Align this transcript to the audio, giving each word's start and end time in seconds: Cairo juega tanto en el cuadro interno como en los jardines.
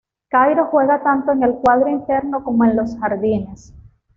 Cairo 0.29 0.65
juega 0.65 1.03
tanto 1.03 1.31
en 1.31 1.43
el 1.43 1.57
cuadro 1.57 1.87
interno 1.87 2.43
como 2.43 2.65
en 2.65 2.75
los 2.75 2.97
jardines. 2.97 3.71